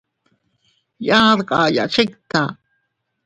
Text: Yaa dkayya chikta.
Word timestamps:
Yaa 1.07 1.31
dkayya 1.37 1.83
chikta. 1.93 2.41